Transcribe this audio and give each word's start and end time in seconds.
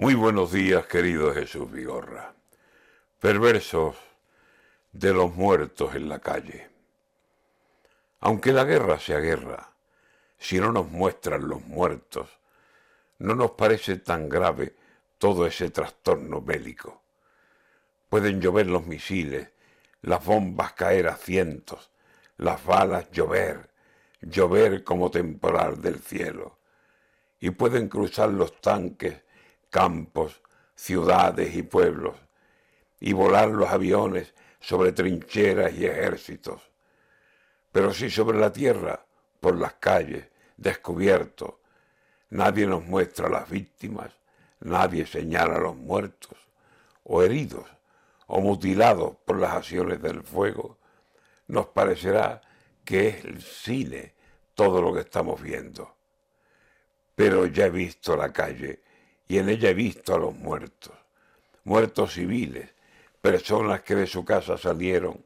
Muy 0.00 0.14
buenos 0.14 0.52
días, 0.52 0.86
querido 0.86 1.34
Jesús 1.34 1.68
Vigorra. 1.72 2.32
Perversos 3.18 3.96
de 4.92 5.12
los 5.12 5.34
muertos 5.34 5.96
en 5.96 6.08
la 6.08 6.20
calle. 6.20 6.70
Aunque 8.20 8.52
la 8.52 8.62
guerra 8.62 9.00
sea 9.00 9.18
guerra, 9.18 9.74
si 10.38 10.60
no 10.60 10.70
nos 10.70 10.88
muestran 10.88 11.48
los 11.48 11.62
muertos, 11.62 12.28
no 13.18 13.34
nos 13.34 13.50
parece 13.50 13.96
tan 13.96 14.28
grave 14.28 14.76
todo 15.18 15.48
ese 15.48 15.70
trastorno 15.70 16.42
bélico. 16.42 17.02
Pueden 18.08 18.40
llover 18.40 18.68
los 18.68 18.86
misiles, 18.86 19.48
las 20.02 20.24
bombas 20.24 20.74
caer 20.74 21.08
a 21.08 21.16
cientos, 21.16 21.90
las 22.36 22.64
balas 22.64 23.10
llover, 23.10 23.68
llover 24.20 24.84
como 24.84 25.10
temporal 25.10 25.82
del 25.82 25.98
cielo. 25.98 26.60
Y 27.40 27.50
pueden 27.50 27.88
cruzar 27.88 28.28
los 28.28 28.60
tanques 28.60 29.26
campos, 29.70 30.42
ciudades 30.74 31.54
y 31.54 31.62
pueblos, 31.62 32.16
y 33.00 33.12
volar 33.12 33.48
los 33.48 33.68
aviones 33.68 34.34
sobre 34.60 34.92
trincheras 34.92 35.72
y 35.74 35.86
ejércitos. 35.86 36.62
Pero 37.72 37.92
si 37.92 38.10
sobre 38.10 38.38
la 38.38 38.52
tierra, 38.52 39.04
por 39.40 39.56
las 39.56 39.74
calles, 39.74 40.26
descubierto, 40.56 41.60
nadie 42.30 42.66
nos 42.66 42.84
muestra 42.84 43.28
las 43.28 43.48
víctimas, 43.48 44.12
nadie 44.60 45.06
señala 45.06 45.58
los 45.58 45.76
muertos, 45.76 46.36
o 47.04 47.22
heridos, 47.22 47.66
o 48.26 48.40
mutilados 48.40 49.16
por 49.24 49.38
las 49.38 49.54
acciones 49.54 50.02
del 50.02 50.22
fuego, 50.22 50.78
nos 51.46 51.68
parecerá 51.68 52.40
que 52.84 53.08
es 53.08 53.24
el 53.24 53.42
cine 53.42 54.14
todo 54.54 54.82
lo 54.82 54.92
que 54.92 55.00
estamos 55.00 55.40
viendo. 55.40 55.96
Pero 57.14 57.46
ya 57.46 57.66
he 57.66 57.70
visto 57.70 58.16
la 58.16 58.32
calle 58.32 58.82
y 59.28 59.36
en 59.36 59.50
ella 59.50 59.68
he 59.68 59.74
visto 59.74 60.14
a 60.14 60.18
los 60.18 60.34
muertos, 60.34 60.94
muertos 61.64 62.14
civiles, 62.14 62.70
personas 63.20 63.82
que 63.82 63.94
de 63.94 64.06
su 64.06 64.24
casa 64.24 64.56
salieron 64.56 65.22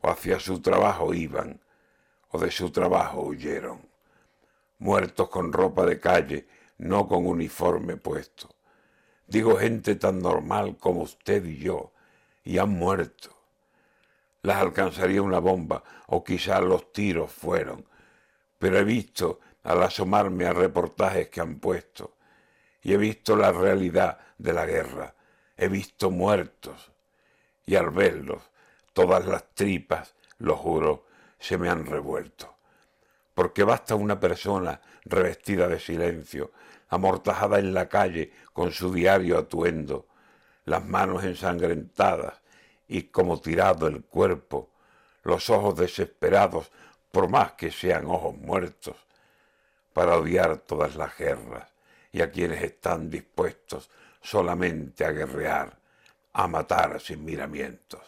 o 0.00 0.08
hacia 0.08 0.38
su 0.38 0.60
trabajo 0.60 1.12
iban 1.12 1.60
o 2.30 2.38
de 2.38 2.52
su 2.52 2.70
trabajo 2.70 3.22
huyeron, 3.22 3.80
muertos 4.78 5.28
con 5.28 5.52
ropa 5.52 5.84
de 5.84 5.98
calle, 5.98 6.46
no 6.78 7.08
con 7.08 7.26
uniforme 7.26 7.96
puesto. 7.96 8.48
Digo 9.26 9.56
gente 9.56 9.96
tan 9.96 10.20
normal 10.20 10.76
como 10.78 11.02
usted 11.02 11.44
y 11.44 11.58
yo, 11.58 11.92
y 12.44 12.58
han 12.58 12.70
muerto. 12.70 13.30
Las 14.42 14.58
alcanzaría 14.58 15.22
una 15.22 15.38
bomba 15.38 15.82
o 16.06 16.22
quizás 16.22 16.60
los 16.62 16.92
tiros 16.92 17.32
fueron, 17.32 17.84
pero 18.58 18.78
he 18.78 18.84
visto 18.84 19.40
al 19.64 19.82
asomarme 19.82 20.44
a 20.44 20.52
reportajes 20.52 21.28
que 21.30 21.40
han 21.40 21.58
puesto 21.58 22.13
y 22.84 22.92
he 22.92 22.98
visto 22.98 23.34
la 23.34 23.50
realidad 23.50 24.18
de 24.36 24.52
la 24.52 24.66
guerra, 24.66 25.14
he 25.56 25.68
visto 25.68 26.10
muertos, 26.10 26.92
y 27.64 27.76
al 27.76 27.88
verlos, 27.90 28.42
todas 28.92 29.26
las 29.26 29.54
tripas, 29.54 30.14
lo 30.38 30.54
juro, 30.54 31.06
se 31.38 31.56
me 31.56 31.70
han 31.70 31.86
revuelto. 31.86 32.56
Porque 33.32 33.64
basta 33.64 33.94
una 33.94 34.20
persona 34.20 34.82
revestida 35.06 35.66
de 35.66 35.80
silencio, 35.80 36.52
amortajada 36.90 37.58
en 37.58 37.72
la 37.72 37.88
calle 37.88 38.32
con 38.52 38.70
su 38.70 38.92
diario 38.92 39.38
atuendo, 39.38 40.06
las 40.66 40.84
manos 40.84 41.24
ensangrentadas 41.24 42.42
y 42.86 43.04
como 43.04 43.40
tirado 43.40 43.86
el 43.86 44.04
cuerpo, 44.04 44.70
los 45.22 45.48
ojos 45.48 45.74
desesperados, 45.76 46.70
por 47.10 47.30
más 47.30 47.52
que 47.52 47.70
sean 47.70 48.04
ojos 48.06 48.36
muertos, 48.36 48.96
para 49.94 50.18
odiar 50.18 50.58
todas 50.58 50.96
las 50.96 51.16
guerras 51.16 51.73
y 52.14 52.22
a 52.22 52.30
quienes 52.30 52.62
están 52.62 53.10
dispuestos 53.10 53.90
solamente 54.22 55.04
a 55.04 55.10
guerrear, 55.10 55.76
a 56.32 56.46
matar 56.46 57.00
sin 57.00 57.24
miramientos. 57.24 58.00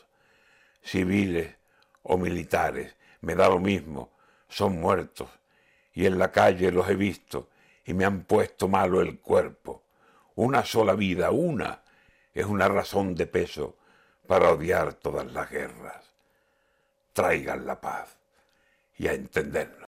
Civiles 0.80 1.56
o 2.04 2.16
militares, 2.16 2.94
me 3.22 3.34
da 3.34 3.48
lo 3.48 3.58
mismo, 3.58 4.12
son 4.48 4.80
muertos, 4.80 5.28
y 5.92 6.06
en 6.06 6.20
la 6.20 6.30
calle 6.30 6.70
los 6.70 6.88
he 6.88 6.94
visto 6.94 7.48
y 7.84 7.94
me 7.94 8.04
han 8.04 8.22
puesto 8.22 8.68
malo 8.68 9.00
el 9.00 9.18
cuerpo. 9.18 9.82
Una 10.36 10.64
sola 10.64 10.94
vida, 10.94 11.32
una, 11.32 11.82
es 12.32 12.46
una 12.46 12.68
razón 12.68 13.12
de 13.16 13.26
peso 13.26 13.76
para 14.28 14.52
odiar 14.52 14.94
todas 14.94 15.32
las 15.32 15.50
guerras. 15.50 16.04
Traigan 17.12 17.66
la 17.66 17.80
paz 17.80 18.16
y 18.98 19.08
a 19.08 19.14
entendernos. 19.14 19.76